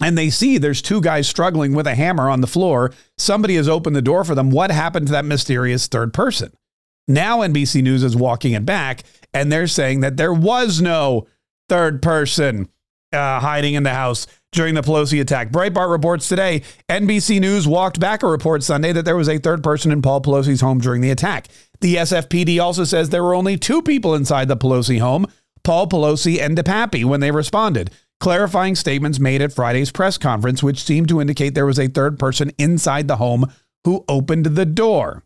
and 0.00 0.18
they 0.18 0.30
see 0.30 0.58
there's 0.58 0.82
two 0.82 1.00
guys 1.00 1.28
struggling 1.28 1.74
with 1.74 1.86
a 1.86 1.94
hammer 1.94 2.28
on 2.28 2.40
the 2.40 2.46
floor, 2.46 2.92
somebody 3.18 3.56
has 3.56 3.68
opened 3.68 3.96
the 3.96 4.02
door 4.02 4.24
for 4.24 4.34
them. 4.34 4.50
What 4.50 4.70
happened 4.70 5.06
to 5.06 5.12
that 5.12 5.24
mysterious 5.24 5.86
third 5.86 6.12
person? 6.12 6.52
Now 7.06 7.40
NBC 7.40 7.82
News 7.82 8.02
is 8.02 8.16
walking 8.16 8.52
it 8.52 8.64
back 8.64 9.02
and 9.32 9.50
they're 9.50 9.66
saying 9.66 10.00
that 10.00 10.16
there 10.16 10.32
was 10.32 10.80
no 10.80 11.26
third 11.68 12.02
person 12.02 12.68
uh, 13.14 13.40
hiding 13.40 13.74
in 13.74 13.82
the 13.82 13.94
house 13.94 14.26
during 14.52 14.74
the 14.74 14.82
Pelosi 14.82 15.20
attack. 15.20 15.50
Breitbart 15.50 15.90
reports 15.90 16.28
today 16.28 16.62
NBC 16.88 17.40
News 17.40 17.66
walked 17.66 18.00
back 18.00 18.22
a 18.22 18.26
report 18.26 18.62
Sunday 18.62 18.92
that 18.92 19.04
there 19.04 19.16
was 19.16 19.28
a 19.28 19.38
third 19.38 19.62
person 19.62 19.92
in 19.92 20.02
Paul 20.02 20.22
Pelosi's 20.22 20.60
home 20.60 20.78
during 20.78 21.00
the 21.00 21.10
attack. 21.10 21.48
The 21.80 21.96
SFPD 21.96 22.62
also 22.62 22.84
says 22.84 23.10
there 23.10 23.24
were 23.24 23.34
only 23.34 23.58
two 23.58 23.82
people 23.82 24.14
inside 24.14 24.48
the 24.48 24.56
Pelosi 24.56 25.00
home, 25.00 25.26
Paul 25.64 25.88
Pelosi 25.88 26.40
and 26.40 26.56
DePappy, 26.56 27.04
when 27.04 27.20
they 27.20 27.30
responded, 27.30 27.90
clarifying 28.20 28.74
statements 28.74 29.18
made 29.18 29.42
at 29.42 29.52
Friday's 29.52 29.90
press 29.90 30.16
conference, 30.18 30.62
which 30.62 30.82
seemed 30.82 31.08
to 31.08 31.20
indicate 31.20 31.54
there 31.54 31.66
was 31.66 31.78
a 31.78 31.88
third 31.88 32.18
person 32.18 32.52
inside 32.58 33.08
the 33.08 33.16
home 33.16 33.50
who 33.84 34.04
opened 34.08 34.46
the 34.46 34.66
door. 34.66 35.24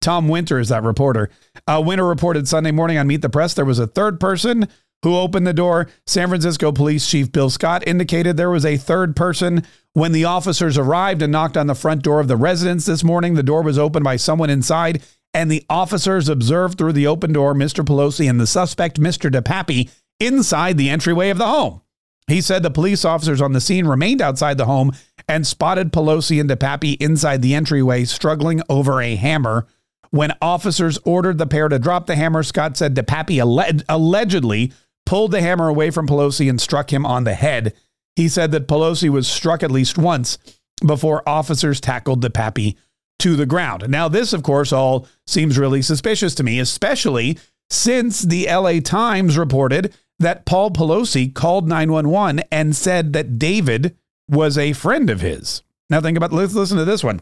Tom 0.00 0.28
Winter 0.28 0.58
is 0.58 0.68
that 0.70 0.82
reporter. 0.82 1.30
Uh, 1.66 1.80
Winter 1.84 2.04
reported 2.04 2.48
Sunday 2.48 2.72
morning 2.72 2.98
on 2.98 3.06
Meet 3.06 3.22
the 3.22 3.28
Press 3.28 3.54
there 3.54 3.64
was 3.64 3.78
a 3.78 3.86
third 3.86 4.18
person 4.18 4.68
who 5.02 5.16
opened 5.16 5.46
the 5.46 5.52
door. 5.52 5.88
San 6.06 6.28
Francisco 6.28 6.72
Police 6.72 7.08
Chief 7.08 7.30
Bill 7.30 7.50
Scott 7.50 7.86
indicated 7.86 8.36
there 8.36 8.50
was 8.50 8.64
a 8.64 8.76
third 8.76 9.16
person. 9.16 9.66
When 9.94 10.12
the 10.12 10.24
officers 10.24 10.78
arrived 10.78 11.22
and 11.22 11.32
knocked 11.32 11.56
on 11.56 11.66
the 11.66 11.74
front 11.74 12.02
door 12.02 12.20
of 12.20 12.28
the 12.28 12.36
residence 12.36 12.86
this 12.86 13.04
morning, 13.04 13.34
the 13.34 13.42
door 13.42 13.62
was 13.62 13.78
opened 13.78 14.04
by 14.04 14.16
someone 14.16 14.50
inside, 14.50 15.02
and 15.34 15.50
the 15.50 15.64
officers 15.68 16.28
observed 16.28 16.78
through 16.78 16.92
the 16.92 17.06
open 17.06 17.32
door 17.32 17.54
Mr. 17.54 17.84
Pelosi 17.84 18.28
and 18.28 18.40
the 18.40 18.46
suspect, 18.46 19.00
Mr. 19.00 19.30
DePappy, 19.30 19.90
inside 20.20 20.76
the 20.76 20.88
entryway 20.88 21.30
of 21.30 21.38
the 21.38 21.46
home. 21.48 21.82
He 22.28 22.40
said 22.40 22.62
the 22.62 22.70
police 22.70 23.04
officers 23.04 23.40
on 23.40 23.52
the 23.52 23.60
scene 23.60 23.86
remained 23.86 24.22
outside 24.22 24.56
the 24.56 24.66
home 24.66 24.92
and 25.28 25.46
spotted 25.46 25.92
Pelosi 25.92 26.40
and 26.40 26.48
DePappy 26.48 26.96
inside 27.00 27.42
the 27.42 27.54
entryway 27.54 28.04
struggling 28.04 28.62
over 28.68 29.00
a 29.00 29.16
hammer. 29.16 29.66
When 30.10 30.32
officers 30.40 30.98
ordered 31.04 31.38
the 31.38 31.46
pair 31.46 31.68
to 31.68 31.78
drop 31.78 32.06
the 32.06 32.16
hammer, 32.16 32.42
Scott 32.42 32.76
said 32.76 32.94
DePappy 32.94 33.36
alleg- 33.36 33.82
allegedly 33.88 34.72
pulled 35.06 35.30
the 35.30 35.40
hammer 35.40 35.68
away 35.68 35.90
from 35.90 36.06
Pelosi 36.06 36.48
and 36.48 36.60
struck 36.60 36.92
him 36.92 37.04
on 37.04 37.24
the 37.24 37.34
head. 37.34 37.74
He 38.16 38.28
said 38.28 38.52
that 38.52 38.68
Pelosi 38.68 39.08
was 39.08 39.26
struck 39.26 39.62
at 39.62 39.70
least 39.70 39.98
once 39.98 40.38
before 40.86 41.26
officers 41.28 41.80
tackled 41.80 42.22
DePappy 42.22 42.76
to 43.20 43.36
the 43.36 43.46
ground. 43.46 43.88
Now, 43.88 44.08
this, 44.08 44.32
of 44.32 44.42
course, 44.42 44.72
all 44.72 45.06
seems 45.26 45.58
really 45.58 45.82
suspicious 45.82 46.34
to 46.36 46.42
me, 46.42 46.58
especially 46.58 47.38
since 47.70 48.22
the 48.22 48.46
LA 48.50 48.80
Times 48.80 49.38
reported 49.38 49.94
that 50.18 50.44
Paul 50.44 50.70
Pelosi 50.70 51.32
called 51.32 51.68
911 51.68 52.42
and 52.50 52.76
said 52.76 53.12
that 53.12 53.38
David 53.38 53.96
was 54.28 54.58
a 54.58 54.72
friend 54.72 55.08
of 55.10 55.20
his. 55.20 55.62
Now, 55.88 56.00
think 56.00 56.16
about 56.16 56.32
let's 56.32 56.54
listen 56.54 56.78
to 56.78 56.84
this 56.84 57.04
one. 57.04 57.20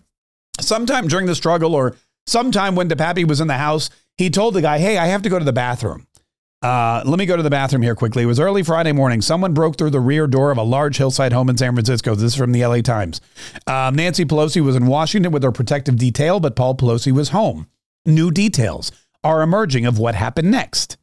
Sometime 0.61 1.09
during 1.09 1.27
the 1.27 1.35
struggle, 1.35 1.75
or 1.75 1.97
sometime 2.27 2.75
when 2.75 2.89
DePappy 2.89 3.27
was 3.27 3.41
in 3.41 3.49
the 3.49 3.55
house, 3.55 3.91
he 4.17 4.31
told 4.31 4.55
the 4.55 4.63
guy, 4.63 4.79
Hey, 4.79 4.99
I 4.99 5.07
have 5.07 5.23
to 5.23 5.29
go 5.29 5.39
to 5.39 5.45
the 5.45 5.53
bathroom. 5.53 6.07
Uh, 6.63 7.03
let 7.07 7.19
me 7.19 7.25
go 7.25 7.37
to 7.37 7.43
the 7.43 7.51
bathroom 7.51 7.81
here 7.81 7.95
quickly. 7.95 8.25
It 8.25 8.27
was 8.27 8.39
early 8.39 8.63
Friday 8.63 8.93
morning. 8.93 9.23
Someone 9.23 9.55
broke 9.55 9.79
through 9.79 9.91
the 9.91 10.01
rear 10.01 10.27
door 10.27 10.51
of 10.51 10.59
a 10.59 10.63
large 10.63 10.99
hillside 10.99 11.33
home 11.33 11.49
in 11.49 11.57
San 11.57 11.73
Francisco. 11.73 12.15
This 12.15 12.33
is 12.33 12.37
from 12.37 12.53
the 12.53 12.65
LA 12.67 12.83
Times. 12.83 13.21
Um, 13.67 13.95
Nancy 13.95 14.27
Pelosi 14.27 14.63
was 14.63 14.77
in 14.77 14.87
Washington 14.87 15.33
with 15.33 15.43
her 15.43 15.53
protective 15.53 15.97
detail, 15.97 16.39
but 16.39 16.57
Paul 16.57 16.75
Pelosi 16.75 17.13
was 17.13 17.31
home. 17.31 17.67
New 18.05 18.31
details 18.31 18.93
are 19.25 19.41
emerging 19.41 19.87
of 19.87 19.99
what 19.99 20.15
happened 20.15 20.51
next. 20.51 20.99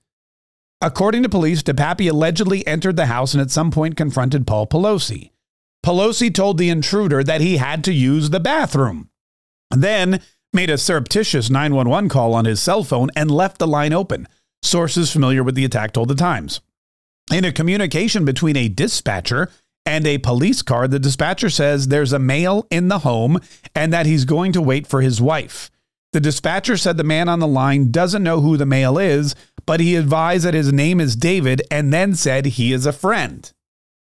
According 0.79 1.23
to 1.23 1.29
police, 1.29 1.63
DePappy 1.63 2.07
allegedly 2.07 2.65
entered 2.67 2.95
the 2.95 3.07
house 3.07 3.33
and 3.33 3.41
at 3.41 3.49
some 3.49 3.71
point 3.71 3.97
confronted 3.97 4.45
Paul 4.45 4.67
Pelosi. 4.67 5.31
Pelosi 5.83 6.31
told 6.31 6.59
the 6.59 6.69
intruder 6.69 7.23
that 7.23 7.41
he 7.41 7.57
had 7.57 7.83
to 7.85 7.93
use 7.93 8.29
the 8.29 8.39
bathroom, 8.39 9.09
then 9.71 10.21
made 10.53 10.69
a 10.69 10.77
surreptitious 10.77 11.49
911 11.49 12.09
call 12.09 12.35
on 12.35 12.45
his 12.45 12.61
cell 12.61 12.83
phone 12.83 13.09
and 13.15 13.31
left 13.31 13.57
the 13.57 13.67
line 13.67 13.93
open. 13.93 14.27
Sources 14.61 15.11
familiar 15.11 15.43
with 15.43 15.55
the 15.55 15.65
attack 15.65 15.93
told 15.93 16.09
the 16.09 16.15
Times. 16.15 16.61
In 17.31 17.45
a 17.45 17.51
communication 17.51 18.25
between 18.25 18.55
a 18.55 18.69
dispatcher 18.69 19.49
and 19.85 20.05
a 20.07 20.17
police 20.17 20.61
car, 20.61 20.87
the 20.87 20.99
dispatcher 20.99 21.49
says 21.49 21.87
there's 21.87 22.13
a 22.13 22.19
male 22.19 22.67
in 22.69 22.87
the 22.87 22.99
home 22.99 23.39
and 23.75 23.91
that 23.93 24.05
he's 24.05 24.25
going 24.25 24.51
to 24.53 24.61
wait 24.61 24.87
for 24.87 25.01
his 25.01 25.21
wife. 25.21 25.69
The 26.13 26.19
dispatcher 26.19 26.77
said 26.77 26.97
the 26.97 27.03
man 27.03 27.29
on 27.29 27.39
the 27.39 27.47
line 27.47 27.91
doesn't 27.91 28.23
know 28.23 28.41
who 28.41 28.57
the 28.57 28.65
male 28.65 28.97
is, 28.97 29.35
but 29.65 29.79
he 29.79 29.95
advised 29.95 30.45
that 30.45 30.53
his 30.53 30.71
name 30.71 30.99
is 31.01 31.15
David 31.15 31.61
and 31.69 31.93
then 31.93 32.15
said 32.15 32.45
he 32.45 32.71
is 32.71 32.85
a 32.85 32.93
friend. 32.93 33.51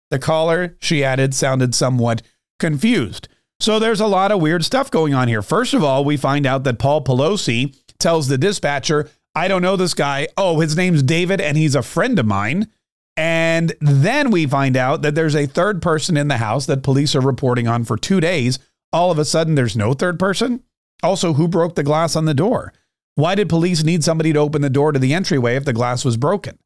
The 0.10 0.20
caller, 0.20 0.78
she 0.80 1.04
added, 1.04 1.34
sounded 1.34 1.76
somewhat 1.76 2.22
confused. 2.60 3.28
So 3.60 3.78
there's 3.78 4.00
a 4.00 4.08
lot 4.08 4.32
of 4.32 4.42
weird 4.42 4.64
stuff 4.64 4.90
going 4.90 5.14
on 5.14 5.28
here. 5.28 5.42
First 5.42 5.74
of 5.74 5.84
all, 5.84 6.06
we 6.06 6.16
find 6.16 6.46
out 6.46 6.64
that 6.64 6.80
Paul 6.80 7.04
Pelosi 7.04 7.78
tells 8.00 8.28
the 8.28 8.38
dispatcher, 8.38 9.10
I 9.36 9.48
don't 9.48 9.62
know 9.62 9.76
this 9.76 9.94
guy. 9.94 10.28
Oh, 10.38 10.60
his 10.60 10.76
name's 10.76 11.04
David 11.04 11.40
and 11.40 11.58
he's 11.58 11.76
a 11.76 11.82
friend 11.82 12.20
of 12.20 12.26
mine. 12.26 12.68
And 13.16 13.74
then 13.82 14.32
we 14.32 14.46
find 14.46 14.78
out 14.78 15.02
that 15.02 15.14
there's 15.14 15.36
a 15.36 15.46
third 15.46 15.82
person 15.82 16.16
in 16.16 16.30
the 16.30 16.38
house 16.38 16.66
that 16.68 16.84
police 16.84 17.16
are 17.16 17.22
reporting 17.22 17.68
on 17.68 17.84
for 17.84 17.98
two 17.98 18.22
days. 18.22 18.60
All 18.94 19.12
of 19.12 19.20
a 19.20 19.26
sudden, 19.26 19.56
there's 19.56 19.76
no 19.76 19.94
third 19.94 20.18
person. 20.18 20.64
Also, 21.04 21.34
who 21.34 21.48
broke 21.48 21.76
the 21.76 21.84
glass 21.84 22.16
on 22.16 22.26
the 22.26 22.34
door? 22.34 22.74
Why 23.16 23.36
did 23.36 23.50
police 23.50 23.84
need 23.84 24.04
somebody 24.04 24.32
to 24.32 24.40
open 24.40 24.62
the 24.62 24.70
door 24.70 24.94
to 24.94 25.00
the 25.00 25.14
entryway 25.14 25.56
if 25.56 25.66
the 25.66 25.74
glass 25.74 26.06
was 26.06 26.16
broken? 26.16 26.58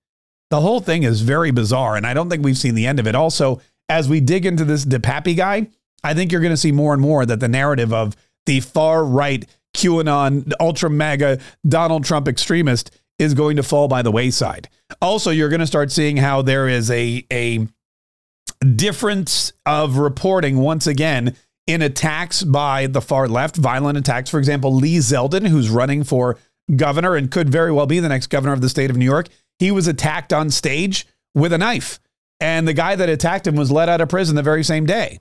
The 0.51 0.61
whole 0.61 0.79
thing 0.79 1.01
is 1.01 1.21
very 1.21 1.49
bizarre, 1.49 1.95
and 1.95 2.05
I 2.05 2.13
don't 2.13 2.29
think 2.29 2.43
we've 2.43 2.57
seen 2.57 2.75
the 2.75 2.85
end 2.85 2.99
of 2.99 3.07
it. 3.07 3.15
Also, 3.15 3.59
as 3.89 4.07
we 4.07 4.19
dig 4.19 4.45
into 4.45 4.63
this 4.63 4.85
DePappy 4.85 5.35
guy, 5.35 5.69
I 6.03 6.13
think 6.13 6.31
you're 6.31 6.41
going 6.41 6.53
to 6.53 6.57
see 6.57 6.71
more 6.71 6.93
and 6.93 7.01
more 7.01 7.25
that 7.25 7.39
the 7.39 7.47
narrative 7.47 7.91
of 7.91 8.15
the 8.45 8.59
far 8.59 9.03
right 9.03 9.45
QAnon, 9.73 10.51
ultra 10.59 10.89
MAGA 10.89 11.39
Donald 11.67 12.05
Trump 12.05 12.27
extremist 12.27 12.91
is 13.19 13.33
going 13.33 13.57
to 13.57 13.63
fall 13.63 13.87
by 13.87 14.01
the 14.01 14.11
wayside. 14.11 14.69
Also, 15.01 15.31
you're 15.31 15.49
going 15.49 15.59
to 15.59 15.67
start 15.67 15.91
seeing 15.91 16.17
how 16.17 16.41
there 16.41 16.67
is 16.67 16.89
a 16.91 17.25
a 17.31 17.67
difference 18.75 19.53
of 19.65 19.97
reporting 19.97 20.57
once 20.57 20.87
again 20.87 21.35
in 21.67 21.81
attacks 21.81 22.43
by 22.43 22.87
the 22.87 23.01
far 23.01 23.27
left, 23.27 23.55
violent 23.55 23.97
attacks. 23.97 24.29
For 24.29 24.39
example, 24.39 24.73
Lee 24.73 24.97
Zeldin, 24.97 25.47
who's 25.47 25.69
running 25.69 26.03
for 26.03 26.37
governor 26.75 27.15
and 27.15 27.31
could 27.31 27.49
very 27.49 27.71
well 27.71 27.85
be 27.85 27.99
the 27.99 28.09
next 28.09 28.27
governor 28.27 28.53
of 28.53 28.61
the 28.61 28.69
state 28.69 28.89
of 28.89 28.97
New 28.97 29.05
York, 29.05 29.27
he 29.59 29.71
was 29.71 29.87
attacked 29.87 30.33
on 30.33 30.49
stage 30.49 31.05
with 31.35 31.53
a 31.53 31.57
knife. 31.57 31.99
And 32.39 32.67
the 32.67 32.73
guy 32.73 32.95
that 32.95 33.09
attacked 33.09 33.47
him 33.47 33.55
was 33.55 33.71
let 33.71 33.89
out 33.89 34.01
of 34.01 34.09
prison 34.09 34.35
the 34.35 34.43
very 34.43 34.63
same 34.63 34.85
day 34.85 35.19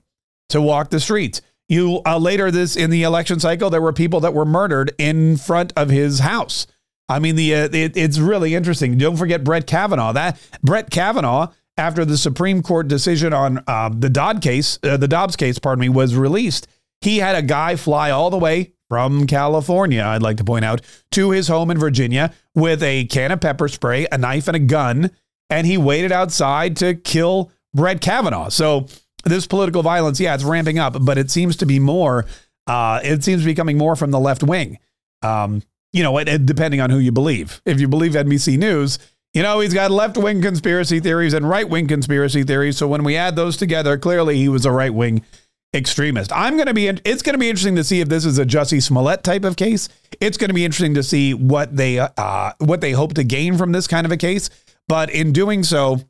to 0.49 0.61
walk 0.61 0.89
the 0.89 0.99
streets. 0.99 1.41
You 1.69 2.01
uh, 2.05 2.17
later 2.17 2.51
this 2.51 2.75
in 2.75 2.89
the 2.89 3.03
election 3.03 3.39
cycle, 3.39 3.69
there 3.69 3.81
were 3.81 3.93
people 3.93 4.19
that 4.21 4.33
were 4.33 4.45
murdered 4.45 4.93
in 4.97 5.37
front 5.37 5.73
of 5.75 5.89
his 5.89 6.19
house. 6.19 6.67
I 7.09 7.19
mean, 7.19 7.35
the 7.35 7.55
uh, 7.55 7.69
it, 7.71 7.97
it's 7.97 8.19
really 8.19 8.55
interesting. 8.55 8.97
Don't 8.97 9.17
forget 9.17 9.43
Brett 9.43 9.67
Kavanaugh. 9.67 10.13
That 10.13 10.39
Brett 10.61 10.89
Kavanaugh, 10.89 11.47
after 11.77 12.05
the 12.05 12.17
Supreme 12.17 12.61
Court 12.61 12.87
decision 12.87 13.33
on 13.33 13.63
uh, 13.67 13.89
the 13.89 14.09
Dodd 14.09 14.41
case, 14.41 14.79
uh, 14.83 14.97
the 14.97 15.07
Dobbs 15.07 15.35
case, 15.35 15.59
pardon 15.59 15.81
me, 15.81 15.89
was 15.89 16.15
released, 16.15 16.67
he 17.01 17.17
had 17.17 17.35
a 17.35 17.41
guy 17.41 17.75
fly 17.75 18.11
all 18.11 18.29
the 18.29 18.37
way 18.37 18.73
from 18.89 19.25
California. 19.25 20.03
I'd 20.03 20.21
like 20.21 20.37
to 20.37 20.43
point 20.43 20.65
out 20.65 20.81
to 21.11 21.31
his 21.31 21.47
home 21.47 21.71
in 21.71 21.77
Virginia 21.77 22.33
with 22.53 22.83
a 22.83 23.05
can 23.05 23.31
of 23.31 23.41
pepper 23.41 23.67
spray, 23.67 24.07
a 24.11 24.17
knife, 24.17 24.47
and 24.47 24.55
a 24.55 24.59
gun, 24.59 25.11
and 25.49 25.65
he 25.65 25.77
waited 25.77 26.11
outside 26.11 26.77
to 26.77 26.93
kill 26.93 27.51
Brett 27.73 28.01
Kavanaugh. 28.01 28.49
So 28.49 28.87
this 29.23 29.47
political 29.47 29.83
violence, 29.83 30.19
yeah, 30.19 30.35
it's 30.35 30.43
ramping 30.43 30.79
up, 30.79 30.97
but 31.03 31.17
it 31.17 31.31
seems 31.31 31.55
to 31.57 31.65
be 31.65 31.79
more. 31.79 32.25
Uh, 32.67 32.99
it 33.03 33.23
seems 33.23 33.41
to 33.41 33.45
be 33.45 33.55
coming 33.55 33.77
more 33.77 33.95
from 33.95 34.11
the 34.11 34.19
left 34.19 34.43
wing. 34.43 34.77
Um, 35.21 35.61
you 35.91 36.03
know, 36.03 36.21
depending 36.23 36.81
on 36.81 36.89
who 36.89 36.97
you 36.97 37.11
believe. 37.11 37.61
If 37.65 37.79
you 37.79 37.87
believe 37.87 38.13
NBC 38.13 38.57
News, 38.57 38.97
you 39.33 39.41
know, 39.41 39.59
he's 39.59 39.73
got 39.73 39.91
left 39.91 40.17
wing 40.17 40.41
conspiracy 40.41 40.99
theories 40.99 41.33
and 41.33 41.47
right 41.47 41.67
wing 41.67 41.87
conspiracy 41.87 42.43
theories. 42.43 42.77
So 42.77 42.87
when 42.87 43.03
we 43.03 43.15
add 43.15 43.35
those 43.35 43.57
together, 43.57 43.97
clearly 43.97 44.37
he 44.37 44.49
was 44.49 44.65
a 44.65 44.71
right 44.71 44.93
wing 44.93 45.23
extremist. 45.73 46.31
I'm 46.33 46.55
going 46.55 46.67
to 46.67 46.73
be, 46.73 46.87
it's 46.87 47.21
going 47.21 47.33
to 47.33 47.39
be 47.39 47.49
interesting 47.49 47.75
to 47.77 47.83
see 47.83 47.99
if 47.99 48.09
this 48.09 48.25
is 48.25 48.37
a 48.37 48.45
Jussie 48.45 48.81
Smollett 48.81 49.23
type 49.23 49.43
of 49.43 49.55
case. 49.55 49.89
It's 50.21 50.37
going 50.37 50.49
to 50.49 50.53
be 50.53 50.65
interesting 50.65 50.93
to 50.95 51.03
see 51.03 51.33
what 51.33 51.75
they, 51.75 51.99
uh, 51.99 52.53
what 52.59 52.81
they 52.81 52.91
hope 52.91 53.15
to 53.15 53.23
gain 53.23 53.57
from 53.57 53.71
this 53.71 53.87
kind 53.87 54.05
of 54.05 54.11
a 54.11 54.17
case. 54.17 54.49
But 54.87 55.09
in 55.09 55.31
doing 55.31 55.63
so, 55.63 56.01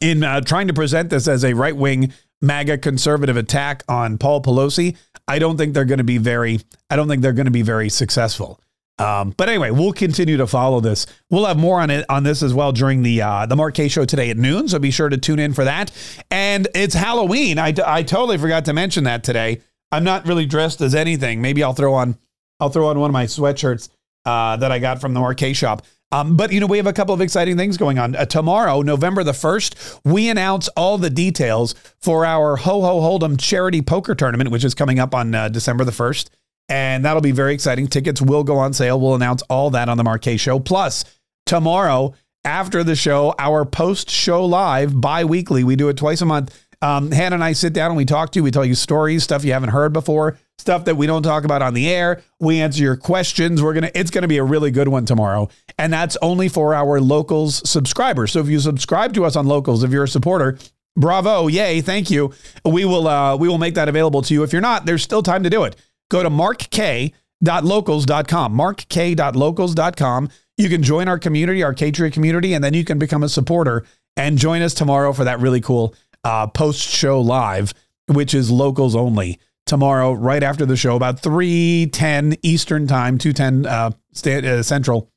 in 0.00 0.22
uh, 0.22 0.40
trying 0.40 0.68
to 0.68 0.74
present 0.74 1.10
this 1.10 1.28
as 1.28 1.44
a 1.44 1.54
right 1.54 1.76
wing 1.76 2.12
MAGA 2.42 2.78
conservative 2.78 3.36
attack 3.36 3.82
on 3.88 4.18
Paul 4.18 4.42
Pelosi, 4.42 4.96
I 5.28 5.38
don't 5.38 5.56
think 5.56 5.74
they're 5.74 5.84
going 5.84 5.98
to 5.98 6.04
be 6.04 6.18
very, 6.18 6.60
I 6.90 6.96
don't 6.96 7.08
think 7.08 7.22
they're 7.22 7.32
going 7.32 7.46
to 7.46 7.50
be 7.50 7.62
very 7.62 7.88
successful. 7.88 8.60
Um, 8.98 9.34
but 9.36 9.48
anyway, 9.48 9.70
we'll 9.70 9.92
continue 9.92 10.38
to 10.38 10.46
follow 10.46 10.80
this. 10.80 11.06
We'll 11.30 11.44
have 11.44 11.58
more 11.58 11.80
on 11.80 11.90
it 11.90 12.06
on 12.08 12.22
this 12.22 12.42
as 12.42 12.54
well 12.54 12.72
during 12.72 13.02
the 13.02 13.20
uh, 13.20 13.44
the 13.44 13.54
Mark 13.54 13.74
Kaye 13.74 13.88
show 13.88 14.06
today 14.06 14.30
at 14.30 14.38
noon. 14.38 14.68
So 14.68 14.78
be 14.78 14.90
sure 14.90 15.10
to 15.10 15.18
tune 15.18 15.38
in 15.38 15.52
for 15.52 15.64
that. 15.64 15.90
And 16.30 16.66
it's 16.74 16.94
Halloween. 16.94 17.58
I, 17.58 17.74
I 17.84 18.02
totally 18.02 18.38
forgot 18.38 18.64
to 18.66 18.72
mention 18.72 19.04
that 19.04 19.22
today. 19.22 19.60
I'm 19.92 20.02
not 20.02 20.26
really 20.26 20.46
dressed 20.46 20.80
as 20.80 20.94
anything. 20.94 21.42
Maybe 21.42 21.62
I'll 21.62 21.74
throw 21.74 21.92
on 21.92 22.16
I'll 22.58 22.70
throw 22.70 22.88
on 22.88 22.98
one 22.98 23.10
of 23.10 23.12
my 23.12 23.26
sweatshirts 23.26 23.90
uh, 24.24 24.56
that 24.56 24.72
I 24.72 24.78
got 24.78 25.00
from 25.00 25.12
the 25.12 25.20
Mark 25.20 25.36
Kaye 25.36 25.52
shop. 25.52 25.82
Um, 26.12 26.36
but 26.36 26.52
you 26.52 26.60
know, 26.60 26.66
we 26.66 26.76
have 26.76 26.86
a 26.86 26.92
couple 26.92 27.14
of 27.14 27.20
exciting 27.20 27.56
things 27.56 27.76
going 27.76 27.98
on. 27.98 28.14
Uh, 28.14 28.24
tomorrow, 28.24 28.82
November 28.82 29.24
the 29.24 29.32
first, 29.32 29.74
we 30.04 30.28
announce 30.28 30.68
all 30.68 30.98
the 30.98 31.10
details 31.10 31.74
for 32.00 32.24
our 32.24 32.56
Ho 32.56 32.80
Ho 32.80 33.00
Hold'em 33.00 33.38
charity 33.38 33.82
poker 33.82 34.14
tournament, 34.14 34.50
which 34.50 34.64
is 34.64 34.74
coming 34.74 34.98
up 34.98 35.14
on 35.14 35.34
uh, 35.34 35.48
December 35.48 35.84
the 35.84 35.92
first 35.92 36.30
and 36.68 37.04
that'll 37.04 37.22
be 37.22 37.32
very 37.32 37.54
exciting. 37.54 37.86
Tickets 37.86 38.20
will 38.20 38.44
go 38.44 38.58
on 38.58 38.72
sale. 38.72 39.00
We'll 39.00 39.14
announce 39.14 39.42
all 39.42 39.70
that 39.70 39.88
on 39.88 39.96
the 39.96 40.04
Mark 40.04 40.22
Kaye 40.22 40.36
Show. 40.36 40.58
Plus, 40.58 41.04
tomorrow 41.44 42.14
after 42.44 42.84
the 42.84 42.96
show, 42.96 43.34
our 43.38 43.64
post 43.64 44.10
show 44.10 44.44
live 44.44 45.00
bi 45.00 45.24
weekly, 45.24 45.64
we 45.64 45.76
do 45.76 45.88
it 45.88 45.96
twice 45.96 46.20
a 46.20 46.26
month. 46.26 46.65
Um, 46.82 47.10
Hannah 47.10 47.36
and 47.36 47.44
I 47.44 47.52
sit 47.52 47.72
down 47.72 47.90
and 47.90 47.96
we 47.96 48.04
talk 48.04 48.32
to 48.32 48.38
you. 48.38 48.42
We 48.42 48.50
tell 48.50 48.64
you 48.64 48.74
stories, 48.74 49.24
stuff 49.24 49.44
you 49.44 49.52
haven't 49.52 49.70
heard 49.70 49.92
before, 49.92 50.38
stuff 50.58 50.84
that 50.84 50.96
we 50.96 51.06
don't 51.06 51.22
talk 51.22 51.44
about 51.44 51.62
on 51.62 51.74
the 51.74 51.88
air. 51.88 52.22
We 52.38 52.60
answer 52.60 52.82
your 52.82 52.96
questions. 52.96 53.62
We're 53.62 53.74
gonna. 53.74 53.90
It's 53.94 54.10
gonna 54.10 54.28
be 54.28 54.38
a 54.38 54.44
really 54.44 54.70
good 54.70 54.88
one 54.88 55.06
tomorrow, 55.06 55.48
and 55.78 55.92
that's 55.92 56.16
only 56.22 56.48
for 56.48 56.74
our 56.74 57.00
locals 57.00 57.68
subscribers. 57.68 58.32
So 58.32 58.40
if 58.40 58.48
you 58.48 58.60
subscribe 58.60 59.14
to 59.14 59.24
us 59.24 59.36
on 59.36 59.46
locals, 59.46 59.82
if 59.82 59.90
you're 59.90 60.04
a 60.04 60.08
supporter, 60.08 60.58
bravo, 60.96 61.48
yay, 61.48 61.80
thank 61.80 62.10
you. 62.10 62.32
We 62.64 62.84
will. 62.84 63.08
Uh, 63.08 63.36
we 63.36 63.48
will 63.48 63.58
make 63.58 63.74
that 63.74 63.88
available 63.88 64.22
to 64.22 64.34
you. 64.34 64.42
If 64.42 64.52
you're 64.52 64.62
not, 64.62 64.86
there's 64.86 65.02
still 65.02 65.22
time 65.22 65.42
to 65.44 65.50
do 65.50 65.64
it 65.64 65.76
go 66.10 66.22
to 66.22 66.30
markk.locals.com, 66.30 68.56
markk.locals.com. 68.56 70.28
You 70.58 70.70
can 70.70 70.82
join 70.82 71.08
our 71.08 71.18
community, 71.18 71.62
our 71.62 71.74
Catria 71.74 72.10
community, 72.12 72.54
and 72.54 72.64
then 72.64 72.74
you 72.74 72.84
can 72.84 72.98
become 72.98 73.22
a 73.22 73.28
supporter 73.28 73.84
and 74.16 74.38
join 74.38 74.62
us 74.62 74.72
tomorrow 74.72 75.12
for 75.12 75.24
that 75.24 75.40
really 75.40 75.60
cool 75.60 75.94
uh, 76.26 76.46
post 76.48 76.80
show 76.80 77.20
live, 77.20 77.72
which 78.08 78.34
is 78.34 78.50
locals 78.50 78.96
only 78.96 79.38
tomorrow, 79.64 80.12
right 80.12 80.42
after 80.42 80.66
the 80.66 80.76
show, 80.76 80.96
about 80.96 81.20
310 81.20 82.36
Eastern 82.42 82.86
time, 82.86 83.16
210 83.16 83.66
uh, 83.66 83.90
uh, 84.26 84.62
Central. 84.62 85.10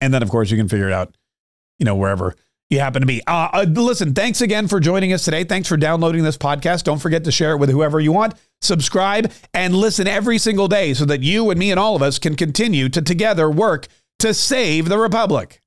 And 0.00 0.14
then, 0.14 0.22
of 0.22 0.30
course, 0.30 0.50
you 0.50 0.56
can 0.56 0.68
figure 0.68 0.86
it 0.86 0.92
out, 0.92 1.16
you 1.78 1.84
know, 1.84 1.96
wherever 1.96 2.36
you 2.70 2.78
happen 2.78 3.00
to 3.00 3.06
be. 3.06 3.22
Uh, 3.26 3.48
uh, 3.52 3.66
listen, 3.68 4.14
thanks 4.14 4.40
again 4.40 4.68
for 4.68 4.78
joining 4.78 5.12
us 5.12 5.24
today. 5.24 5.42
Thanks 5.42 5.68
for 5.68 5.76
downloading 5.76 6.22
this 6.22 6.36
podcast. 6.36 6.84
Don't 6.84 6.98
forget 6.98 7.24
to 7.24 7.32
share 7.32 7.52
it 7.52 7.58
with 7.58 7.70
whoever 7.70 7.98
you 7.98 8.12
want. 8.12 8.34
Subscribe 8.60 9.32
and 9.52 9.74
listen 9.74 10.06
every 10.06 10.38
single 10.38 10.68
day 10.68 10.94
so 10.94 11.04
that 11.06 11.22
you 11.22 11.50
and 11.50 11.58
me 11.58 11.70
and 11.70 11.80
all 11.80 11.96
of 11.96 12.02
us 12.02 12.18
can 12.18 12.36
continue 12.36 12.88
to 12.88 13.02
together 13.02 13.50
work 13.50 13.86
to 14.20 14.32
save 14.32 14.88
the 14.88 14.98
Republic. 14.98 15.60